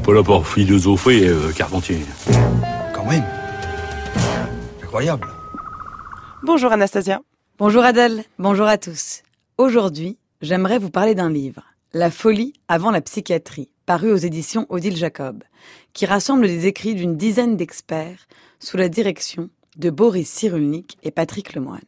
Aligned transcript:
n'est 0.00 0.06
pas 0.06 0.14
là 0.14 0.22
pour 0.22 0.46
philosopher, 0.46 1.28
euh, 1.28 1.52
Carpentier. 1.52 1.98
Quand 2.94 3.04
même. 3.04 3.24
Incroyable. 4.82 5.28
Bonjour 6.42 6.72
Anastasia. 6.72 7.20
Bonjour 7.58 7.84
Adèle, 7.84 8.24
bonjour 8.38 8.66
à 8.66 8.78
tous. 8.78 9.22
Aujourd'hui, 9.58 10.18
j'aimerais 10.40 10.78
vous 10.78 10.88
parler 10.88 11.14
d'un 11.14 11.28
livre, 11.28 11.64
La 11.92 12.10
folie 12.10 12.54
avant 12.68 12.90
la 12.90 13.02
psychiatrie, 13.02 13.68
paru 13.84 14.10
aux 14.10 14.16
éditions 14.16 14.64
Odile 14.70 14.96
Jacob, 14.96 15.44
qui 15.92 16.06
rassemble 16.06 16.46
les 16.46 16.66
écrits 16.66 16.94
d'une 16.94 17.18
dizaine 17.18 17.56
d'experts 17.56 18.26
sous 18.58 18.78
la 18.78 18.88
direction 18.88 19.50
de 19.76 19.90
Boris 19.90 20.30
Cyrulnik 20.30 20.96
et 21.02 21.10
Patrick 21.10 21.52
Lemoine. 21.52 21.80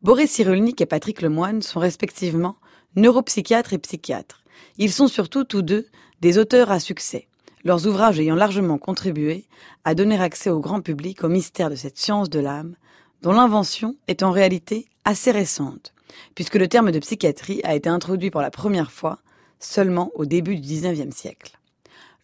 Boris 0.00 0.30
Cyrulnik 0.30 0.80
et 0.80 0.86
Patrick 0.86 1.20
Lemoine 1.20 1.60
sont 1.60 1.80
respectivement 1.80 2.56
neuropsychiatres 2.96 3.74
et 3.74 3.78
psychiatres. 3.78 4.44
Ils 4.78 4.92
sont 4.92 5.08
surtout 5.08 5.44
tous 5.44 5.62
deux 5.62 5.86
des 6.22 6.38
auteurs 6.38 6.70
à 6.70 6.80
succès, 6.80 7.28
leurs 7.64 7.86
ouvrages 7.86 8.20
ayant 8.20 8.34
largement 8.34 8.78
contribué 8.78 9.46
à 9.84 9.94
donner 9.94 10.20
accès 10.20 10.50
au 10.50 10.60
grand 10.60 10.80
public 10.80 11.24
au 11.24 11.28
mystère 11.28 11.70
de 11.70 11.76
cette 11.76 11.98
science 11.98 12.30
de 12.30 12.38
l'âme, 12.38 12.76
dont 13.22 13.32
l'invention 13.32 13.96
est 14.06 14.22
en 14.22 14.30
réalité 14.30 14.86
assez 15.04 15.30
récente, 15.30 15.94
puisque 16.34 16.56
le 16.56 16.68
terme 16.68 16.92
de 16.92 16.98
psychiatrie 16.98 17.60
a 17.64 17.74
été 17.74 17.88
introduit 17.88 18.30
pour 18.30 18.42
la 18.42 18.50
première 18.50 18.92
fois 18.92 19.18
seulement 19.58 20.10
au 20.14 20.26
début 20.26 20.56
du 20.56 20.60
XIXe 20.60 21.14
siècle. 21.14 21.58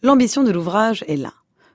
L'ambition 0.03 0.43
de 0.43 0.51
l'ouvrage 0.51 1.03
est 1.07 1.17
là. 1.17 1.33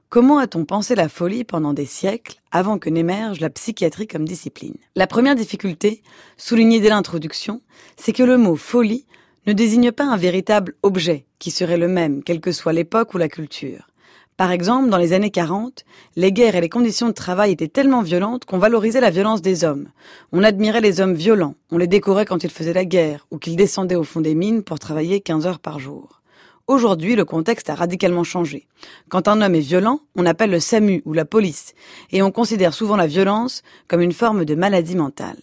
Comment 0.09 0.39
a-t-on 0.39 0.65
pensé 0.65 0.95
la 0.95 1.09
folie 1.09 1.43
pendant 1.43 1.73
des 1.73 1.85
siècles 1.85 2.41
avant 2.53 2.79
que 2.79 2.89
n'émerge 2.89 3.41
la 3.41 3.51
psychiatrie 3.51 4.07
comme 4.07 4.25
discipline? 4.25 4.77
La 4.95 5.09
première 5.09 5.35
difficulté, 5.35 6.03
soulignée 6.37 6.79
dès 6.79 6.91
l'introduction, 6.91 7.61
c'est 7.97 8.13
que 8.13 8.23
le 8.23 8.39
mot 8.39 8.55
folie 8.55 9.07
ne 9.47 9.53
désigne 9.53 9.93
pas 9.93 10.05
un 10.05 10.17
véritable 10.17 10.75
objet 10.83 11.27
qui 11.39 11.51
serait 11.51 11.77
le 11.77 11.89
même 11.89 12.23
quelle 12.23 12.41
que 12.41 12.53
soit 12.53 12.73
l'époque 12.73 13.15
ou 13.15 13.19
la 13.19 13.29
culture. 13.29 13.87
Par 14.37 14.51
exemple, 14.51 14.91
dans 14.91 14.99
les 14.99 15.15
années 15.15 15.31
40, 15.31 15.85
les 16.17 16.33
guerres 16.33 16.57
et 16.57 16.61
les 16.61 16.69
conditions 16.69 17.07
de 17.07 17.13
travail 17.13 17.53
étaient 17.53 17.69
tellement 17.69 18.03
violentes 18.03 18.45
qu'on 18.45 18.59
valorisait 18.59 19.01
la 19.01 19.11
violence 19.11 19.41
des 19.41 19.65
hommes. 19.65 19.89
On 20.33 20.43
admirait 20.43 20.83
les 20.83 21.01
hommes 21.01 21.15
violents, 21.15 21.55
on 21.71 21.79
les 21.79 21.87
décorait 21.87 22.27
quand 22.27 22.45
ils 22.45 22.51
faisaient 22.51 22.75
la 22.75 22.85
guerre 22.85 23.27
ou 23.31 23.39
qu'ils 23.39 23.57
descendaient 23.57 23.95
au 23.95 24.05
fond 24.05 24.21
des 24.21 24.35
mines 24.35 24.63
pour 24.63 24.79
travailler 24.79 25.21
15 25.21 25.47
heures 25.47 25.61
par 25.61 25.79
jour. 25.79 26.21
Aujourd'hui, 26.67 27.15
le 27.15 27.25
contexte 27.25 27.71
a 27.71 27.77
radicalement 27.77 28.25
changé. 28.25 28.67
Quand 29.09 29.29
un 29.29 29.41
homme 29.41 29.55
est 29.55 29.61
violent, 29.61 30.01
on 30.17 30.27
appelle 30.27 30.51
le 30.51 30.61
SAMU 30.61 31.01
ou 31.05 31.13
la 31.13 31.25
police, 31.25 31.75
et 32.11 32.23
on 32.23 32.33
considère 32.33 32.75
souvent 32.75 32.97
la 32.97 33.07
violence 33.07 33.63
comme 33.87 34.01
une 34.03 34.13
forme 34.13 34.45
de 34.45 34.57
maladie 34.57 34.97
mentale. 34.97 35.39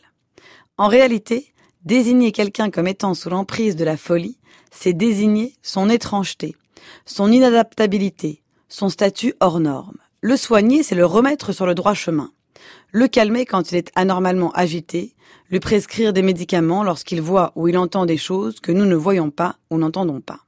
En 0.77 0.87
réalité, 0.87 1.52
désigner 1.85 2.31
quelqu'un 2.31 2.69
comme 2.69 2.87
étant 2.87 3.13
sous 3.13 3.29
l'emprise 3.29 3.75
de 3.75 3.83
la 3.83 3.97
folie, 3.97 4.37
c'est 4.71 4.93
désigner 4.93 5.55
son 5.61 5.89
étrangeté, 5.89 6.55
son 7.05 7.31
inadaptabilité, 7.31 8.41
son 8.69 8.89
statut 8.89 9.33
hors 9.39 9.59
norme. 9.59 9.97
Le 10.21 10.37
soigner, 10.37 10.83
c'est 10.83 10.95
le 10.95 11.05
remettre 11.05 11.51
sur 11.51 11.65
le 11.65 11.75
droit 11.75 11.93
chemin. 11.93 12.31
Le 12.91 13.07
calmer 13.07 13.45
quand 13.45 13.71
il 13.71 13.77
est 13.77 13.91
anormalement 13.95 14.51
agité, 14.51 15.15
lui 15.49 15.59
prescrire 15.59 16.13
des 16.13 16.21
médicaments 16.21 16.83
lorsqu'il 16.83 17.21
voit 17.21 17.51
ou 17.55 17.67
il 17.67 17.77
entend 17.77 18.05
des 18.05 18.17
choses 18.17 18.59
que 18.59 18.71
nous 18.71 18.85
ne 18.85 18.95
voyons 18.95 19.29
pas 19.29 19.57
ou 19.69 19.77
n'entendons 19.77 20.21
pas. 20.21 20.39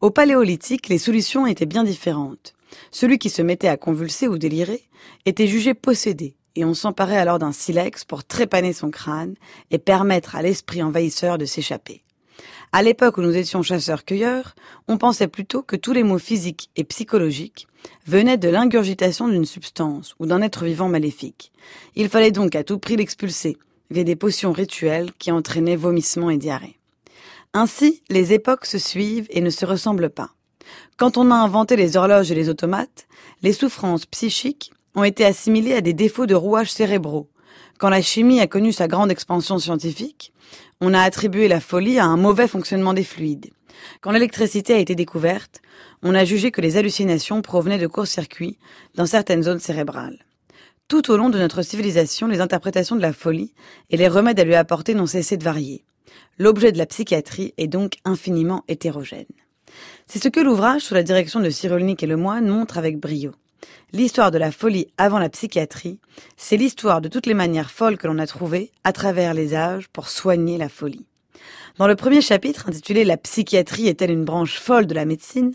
Au 0.00 0.10
paléolithique, 0.10 0.88
les 0.88 0.98
solutions 0.98 1.46
étaient 1.46 1.66
bien 1.66 1.84
différentes. 1.84 2.54
Celui 2.90 3.18
qui 3.18 3.30
se 3.30 3.42
mettait 3.42 3.68
à 3.68 3.76
convulser 3.76 4.28
ou 4.28 4.38
délirer 4.38 4.82
était 5.26 5.46
jugé 5.46 5.74
possédé, 5.74 6.36
et 6.56 6.64
on 6.64 6.74
s'emparait 6.74 7.16
alors 7.16 7.38
d'un 7.38 7.52
silex 7.52 8.04
pour 8.04 8.24
trépaner 8.24 8.72
son 8.72 8.90
crâne 8.90 9.34
et 9.70 9.78
permettre 9.78 10.36
à 10.36 10.42
l'esprit 10.42 10.82
envahisseur 10.82 11.38
de 11.38 11.44
s'échapper. 11.44 12.02
À 12.72 12.82
l'époque 12.82 13.18
où 13.18 13.22
nous 13.22 13.36
étions 13.36 13.62
chasseurs-cueilleurs, 13.62 14.54
on 14.86 14.96
pensait 14.96 15.26
plutôt 15.26 15.62
que 15.62 15.76
tous 15.76 15.92
les 15.92 16.04
maux 16.04 16.18
physiques 16.18 16.70
et 16.76 16.84
psychologiques 16.84 17.66
venaient 18.06 18.36
de 18.36 18.48
l'ingurgitation 18.48 19.26
d'une 19.28 19.44
substance 19.44 20.14
ou 20.20 20.26
d'un 20.26 20.40
être 20.40 20.64
vivant 20.64 20.88
maléfique. 20.88 21.52
Il 21.96 22.08
fallait 22.08 22.30
donc 22.30 22.54
à 22.54 22.62
tout 22.62 22.78
prix 22.78 22.96
l'expulser, 22.96 23.56
via 23.90 24.04
des 24.04 24.14
potions 24.14 24.52
rituelles 24.52 25.10
qui 25.18 25.32
entraînaient 25.32 25.76
vomissements 25.76 26.30
et 26.30 26.38
diarrhée. 26.38 26.78
Ainsi, 27.54 28.02
les 28.08 28.32
époques 28.32 28.66
se 28.66 28.78
suivent 28.78 29.26
et 29.30 29.40
ne 29.40 29.50
se 29.50 29.66
ressemblent 29.66 30.10
pas. 30.10 30.30
Quand 30.96 31.16
on 31.16 31.32
a 31.32 31.34
inventé 31.34 31.74
les 31.74 31.96
horloges 31.96 32.30
et 32.30 32.36
les 32.36 32.48
automates, 32.48 33.08
les 33.42 33.52
souffrances 33.52 34.06
psychiques 34.06 34.72
ont 34.94 35.04
été 35.04 35.24
assimilées 35.24 35.74
à 35.74 35.80
des 35.80 35.92
défauts 35.92 36.26
de 36.26 36.34
rouages 36.34 36.72
cérébraux. 36.72 37.28
Quand 37.78 37.88
la 37.88 38.02
chimie 38.02 38.40
a 38.40 38.46
connu 38.46 38.72
sa 38.72 38.88
grande 38.88 39.10
expansion 39.10 39.58
scientifique, 39.58 40.32
on 40.80 40.94
a 40.94 41.00
attribué 41.00 41.48
la 41.48 41.60
folie 41.60 41.98
à 41.98 42.04
un 42.04 42.16
mauvais 42.16 42.48
fonctionnement 42.48 42.94
des 42.94 43.04
fluides. 43.04 43.50
Quand 44.00 44.10
l'électricité 44.10 44.74
a 44.74 44.78
été 44.78 44.94
découverte, 44.94 45.60
on 46.02 46.14
a 46.14 46.24
jugé 46.24 46.50
que 46.50 46.60
les 46.60 46.76
hallucinations 46.76 47.42
provenaient 47.42 47.78
de 47.78 47.86
court-circuits 47.86 48.58
dans 48.94 49.06
certaines 49.06 49.42
zones 49.42 49.60
cérébrales. 49.60 50.18
Tout 50.88 51.10
au 51.10 51.16
long 51.16 51.30
de 51.30 51.38
notre 51.38 51.62
civilisation, 51.62 52.26
les 52.26 52.40
interprétations 52.40 52.96
de 52.96 53.00
la 53.00 53.12
folie 53.12 53.54
et 53.90 53.96
les 53.96 54.08
remèdes 54.08 54.40
à 54.40 54.44
lui 54.44 54.56
apporter 54.56 54.94
n'ont 54.94 55.06
cessé 55.06 55.36
de 55.36 55.44
varier. 55.44 55.84
L'objet 56.38 56.72
de 56.72 56.78
la 56.78 56.86
psychiatrie 56.86 57.54
est 57.58 57.68
donc 57.68 57.98
infiniment 58.04 58.64
hétérogène. 58.66 59.26
C'est 60.06 60.22
ce 60.22 60.28
que 60.28 60.40
l'ouvrage 60.40 60.82
sous 60.82 60.94
la 60.94 61.02
direction 61.02 61.40
de 61.40 61.50
Cyrulnik 61.50 62.02
et 62.02 62.06
Lemoine 62.06 62.48
montre 62.48 62.76
avec 62.76 62.98
brio. 62.98 63.32
L'histoire 63.92 64.30
de 64.30 64.38
la 64.38 64.52
folie 64.52 64.88
avant 64.98 65.18
la 65.18 65.28
psychiatrie, 65.28 65.98
c'est 66.36 66.56
l'histoire 66.56 67.00
de 67.00 67.08
toutes 67.08 67.26
les 67.26 67.34
manières 67.34 67.70
folles 67.70 67.98
que 67.98 68.06
l'on 68.06 68.18
a 68.18 68.26
trouvées 68.26 68.70
à 68.84 68.92
travers 68.92 69.34
les 69.34 69.54
âges 69.54 69.88
pour 69.88 70.08
soigner 70.08 70.58
la 70.58 70.68
folie. 70.68 71.06
Dans 71.78 71.86
le 71.86 71.96
premier 71.96 72.20
chapitre 72.20 72.68
intitulé 72.68 73.04
La 73.04 73.16
psychiatrie 73.16 73.88
est-elle 73.88 74.10
une 74.10 74.24
branche 74.24 74.58
folle 74.58 74.86
de 74.86 74.94
la 74.94 75.04
médecine, 75.04 75.54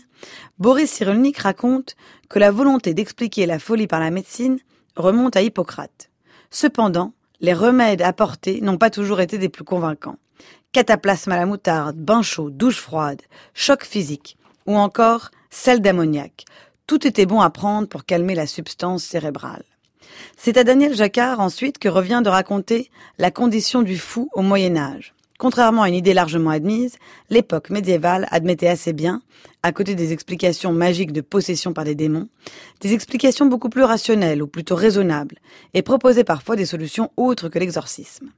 Boris 0.58 0.90
Cyrulnik 0.90 1.38
raconte 1.38 1.96
que 2.28 2.38
la 2.38 2.50
volonté 2.50 2.94
d'expliquer 2.94 3.46
la 3.46 3.58
folie 3.58 3.86
par 3.86 4.00
la 4.00 4.10
médecine 4.10 4.58
remonte 4.96 5.36
à 5.36 5.42
Hippocrate. 5.42 6.10
Cependant, 6.50 7.12
les 7.40 7.54
remèdes 7.54 8.02
apportés 8.02 8.60
n'ont 8.60 8.78
pas 8.78 8.90
toujours 8.90 9.20
été 9.20 9.38
des 9.38 9.48
plus 9.48 9.64
convaincants 9.64 10.16
cataplasme 10.76 11.32
à 11.32 11.36
la 11.36 11.46
moutarde, 11.46 11.96
bain 11.96 12.20
chaud, 12.20 12.50
douche 12.50 12.80
froide, 12.80 13.22
choc 13.54 13.82
physique, 13.82 14.36
ou 14.66 14.76
encore 14.76 15.30
sel 15.48 15.80
d'ammoniac. 15.80 16.44
Tout 16.86 17.04
était 17.04 17.26
bon 17.26 17.40
à 17.40 17.50
prendre 17.50 17.88
pour 17.88 18.04
calmer 18.04 18.36
la 18.36 18.46
substance 18.46 19.02
cérébrale. 19.02 19.64
C'est 20.36 20.56
à 20.56 20.62
Daniel 20.62 20.94
Jacquard 20.94 21.40
ensuite 21.40 21.78
que 21.78 21.88
revient 21.88 22.22
de 22.24 22.28
raconter 22.28 22.90
la 23.18 23.32
condition 23.32 23.82
du 23.82 23.98
fou 23.98 24.28
au 24.34 24.42
Moyen 24.42 24.76
Âge. 24.76 25.12
Contrairement 25.36 25.82
à 25.82 25.88
une 25.88 25.96
idée 25.96 26.14
largement 26.14 26.50
admise, 26.50 26.96
l'époque 27.28 27.70
médiévale 27.70 28.28
admettait 28.30 28.68
assez 28.68 28.92
bien, 28.92 29.20
à 29.64 29.72
côté 29.72 29.96
des 29.96 30.12
explications 30.12 30.72
magiques 30.72 31.12
de 31.12 31.20
possession 31.20 31.72
par 31.72 31.84
des 31.84 31.96
démons, 31.96 32.28
des 32.80 32.94
explications 32.94 33.46
beaucoup 33.46 33.68
plus 33.68 33.82
rationnelles 33.82 34.42
ou 34.42 34.46
plutôt 34.46 34.76
raisonnables, 34.76 35.40
et 35.74 35.82
proposait 35.82 36.24
parfois 36.24 36.54
des 36.54 36.66
solutions 36.66 37.10
autres 37.16 37.48
que 37.48 37.58
l'exorcisme. 37.58 38.30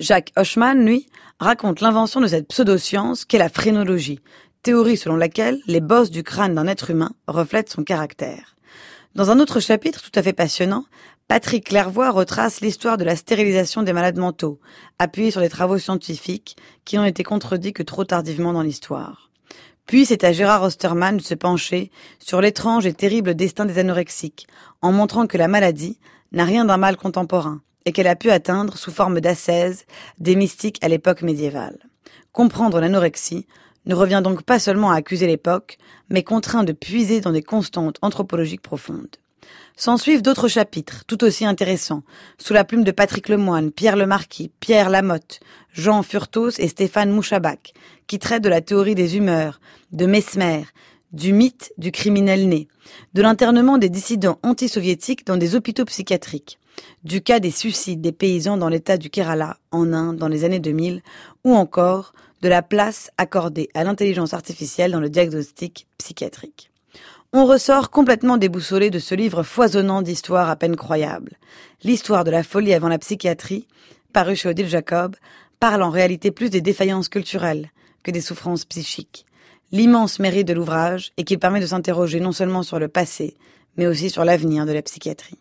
Jacques 0.00 0.32
Hochmann, 0.36 0.84
lui, 0.84 1.06
raconte 1.38 1.80
l'invention 1.80 2.20
de 2.20 2.26
cette 2.26 2.48
pseudoscience 2.48 3.24
qu'est 3.24 3.38
la 3.38 3.50
phrénologie, 3.50 4.18
théorie 4.62 4.96
selon 4.96 5.16
laquelle 5.16 5.60
les 5.66 5.80
bosses 5.80 6.10
du 6.10 6.22
crâne 6.22 6.54
d'un 6.54 6.66
être 6.66 6.90
humain 6.90 7.12
reflètent 7.26 7.70
son 7.70 7.84
caractère. 7.84 8.56
Dans 9.14 9.30
un 9.30 9.40
autre 9.40 9.60
chapitre 9.60 10.00
tout 10.00 10.18
à 10.18 10.22
fait 10.22 10.32
passionnant, 10.32 10.84
Patrick 11.28 11.66
Clairvoy 11.66 12.10
retrace 12.10 12.60
l'histoire 12.60 12.96
de 12.96 13.04
la 13.04 13.16
stérilisation 13.16 13.82
des 13.82 13.92
malades 13.92 14.18
mentaux, 14.18 14.60
appuyé 14.98 15.30
sur 15.30 15.40
des 15.40 15.48
travaux 15.48 15.78
scientifiques 15.78 16.56
qui 16.84 16.96
n'ont 16.96 17.04
été 17.04 17.22
contredits 17.22 17.72
que 17.72 17.82
trop 17.82 18.04
tardivement 18.04 18.52
dans 18.52 18.62
l'histoire. 18.62 19.30
Puis 19.86 20.06
c'est 20.06 20.24
à 20.24 20.32
Gérard 20.32 20.62
Osterman 20.62 21.16
de 21.16 21.22
se 21.22 21.34
pencher 21.34 21.90
sur 22.18 22.40
l'étrange 22.40 22.86
et 22.86 22.94
terrible 22.94 23.34
destin 23.34 23.64
des 23.64 23.78
anorexiques, 23.78 24.46
en 24.80 24.92
montrant 24.92 25.26
que 25.26 25.38
la 25.38 25.48
maladie 25.48 25.98
n'a 26.32 26.44
rien 26.44 26.64
d'un 26.64 26.76
mal 26.76 26.96
contemporain, 26.96 27.60
et 27.84 27.92
qu'elle 27.92 28.06
a 28.06 28.16
pu 28.16 28.30
atteindre 28.30 28.78
sous 28.78 28.92
forme 28.92 29.20
d'ascèse 29.20 29.84
des 30.18 30.36
mystiques 30.36 30.78
à 30.82 30.88
l'époque 30.88 31.22
médiévale. 31.22 31.78
Comprendre 32.32 32.80
l'anorexie 32.80 33.46
ne 33.86 33.94
revient 33.94 34.20
donc 34.22 34.42
pas 34.42 34.58
seulement 34.58 34.90
à 34.90 34.96
accuser 34.96 35.26
l'époque, 35.26 35.78
mais 36.08 36.22
contraint 36.22 36.64
de 36.64 36.72
puiser 36.72 37.20
dans 37.20 37.32
des 37.32 37.42
constantes 37.42 37.98
anthropologiques 38.02 38.62
profondes. 38.62 39.16
S'en 39.76 39.96
suivent 39.96 40.22
d'autres 40.22 40.48
chapitres, 40.48 41.04
tout 41.06 41.24
aussi 41.24 41.44
intéressants, 41.44 42.02
sous 42.38 42.52
la 42.52 42.64
plume 42.64 42.84
de 42.84 42.90
Patrick 42.90 43.28
Lemoine, 43.28 43.72
Pierre 43.72 43.96
Lemarquis, 43.96 44.50
Pierre 44.60 44.90
Lamotte, 44.90 45.40
Jean 45.72 46.02
Furtos 46.02 46.58
et 46.58 46.68
Stéphane 46.68 47.10
Mouchabac, 47.10 47.72
qui 48.06 48.18
traitent 48.18 48.44
de 48.44 48.48
la 48.48 48.60
théorie 48.60 48.94
des 48.94 49.16
humeurs, 49.16 49.60
de 49.92 50.06
Mesmer, 50.06 50.64
du 51.12 51.32
mythe 51.32 51.72
du 51.78 51.92
criminel 51.92 52.48
né, 52.48 52.68
de 53.14 53.22
l'internement 53.22 53.78
des 53.78 53.90
dissidents 53.90 54.38
anti-soviétiques 54.42 55.26
dans 55.26 55.36
des 55.36 55.54
hôpitaux 55.54 55.84
psychiatriques, 55.84 56.58
du 57.04 57.20
cas 57.22 57.40
des 57.40 57.50
suicides 57.50 58.00
des 58.00 58.12
paysans 58.12 58.56
dans 58.56 58.68
l'état 58.68 58.96
du 58.96 59.10
Kerala, 59.10 59.56
en 59.70 59.92
Inde, 59.92 60.16
dans 60.16 60.28
les 60.28 60.44
années 60.44 60.60
2000, 60.60 61.02
ou 61.44 61.54
encore 61.54 62.12
de 62.42 62.48
la 62.48 62.62
place 62.62 63.10
accordée 63.18 63.68
à 63.74 63.84
l'intelligence 63.84 64.34
artificielle 64.34 64.92
dans 64.92 65.00
le 65.00 65.10
diagnostic 65.10 65.86
psychiatrique. 65.98 66.70
On 67.32 67.46
ressort 67.46 67.90
complètement 67.90 68.36
déboussolé 68.36 68.90
de 68.90 68.98
ce 68.98 69.14
livre 69.14 69.42
foisonnant 69.42 70.02
d'histoires 70.02 70.50
à 70.50 70.56
peine 70.56 70.76
croyables. 70.76 71.38
L'histoire 71.82 72.24
de 72.24 72.30
la 72.30 72.42
folie 72.42 72.74
avant 72.74 72.88
la 72.88 72.98
psychiatrie, 72.98 73.66
paru 74.12 74.36
chez 74.36 74.50
Odile 74.50 74.68
Jacob, 74.68 75.16
parle 75.58 75.82
en 75.82 75.90
réalité 75.90 76.30
plus 76.30 76.50
des 76.50 76.60
défaillances 76.60 77.08
culturelles 77.08 77.70
que 78.02 78.10
des 78.10 78.20
souffrances 78.20 78.64
psychiques. 78.64 79.24
L'immense 79.70 80.18
mérite 80.18 80.46
de 80.46 80.52
l'ouvrage 80.52 81.12
est 81.16 81.24
qu'il 81.24 81.38
permet 81.38 81.60
de 81.60 81.66
s'interroger 81.66 82.20
non 82.20 82.32
seulement 82.32 82.62
sur 82.62 82.78
le 82.78 82.88
passé, 82.88 83.36
mais 83.78 83.86
aussi 83.86 84.10
sur 84.10 84.24
l'avenir 84.24 84.66
de 84.66 84.72
la 84.72 84.82
psychiatrie. 84.82 85.38